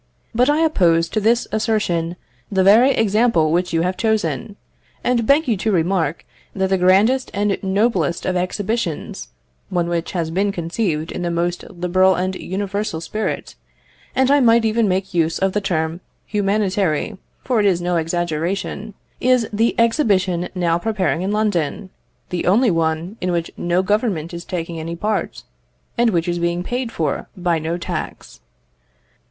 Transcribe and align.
But 0.33 0.49
I 0.49 0.61
oppose 0.61 1.07
to 1.09 1.19
this 1.19 1.47
assertion 1.51 2.15
the 2.51 2.63
very 2.63 2.89
example 2.89 3.51
which 3.51 3.71
you 3.71 3.83
have 3.83 3.97
chosen, 3.97 4.55
and 5.03 5.27
beg 5.27 5.47
you 5.47 5.55
to 5.57 5.71
remark, 5.71 6.25
that 6.55 6.71
the 6.71 6.77
grandest 6.79 7.29
and 7.35 7.55
noblest 7.61 8.25
of 8.25 8.35
exhibitions, 8.35 9.27
one 9.69 9.87
which 9.87 10.13
has 10.13 10.31
been 10.31 10.51
conceived 10.51 11.11
in 11.11 11.21
the 11.21 11.29
most 11.29 11.63
liberal 11.69 12.15
and 12.15 12.33
universal 12.33 12.99
spirit 12.99 13.53
and 14.15 14.31
I 14.31 14.39
might 14.39 14.65
even 14.65 14.87
make 14.87 15.13
use 15.13 15.37
of 15.37 15.53
the 15.53 15.61
term 15.61 16.01
humanitary, 16.25 17.19
for 17.43 17.59
it 17.59 17.67
is 17.67 17.79
no 17.79 17.97
exaggeration 17.97 18.95
is 19.19 19.47
the 19.53 19.75
exhibition 19.79 20.49
now 20.55 20.79
preparing 20.79 21.21
in 21.21 21.31
London; 21.31 21.91
the 22.31 22.47
only 22.47 22.71
one 22.71 23.17
in 23.21 23.31
which 23.31 23.51
no 23.55 23.83
government 23.83 24.33
is 24.33 24.45
taking 24.45 24.79
any 24.79 24.95
part, 24.95 25.43
and 25.95 26.09
which 26.09 26.27
is 26.27 26.39
being 26.39 26.63
paid 26.63 26.91
for 26.91 27.27
by 27.37 27.59
no 27.59 27.77
tax. 27.77 28.39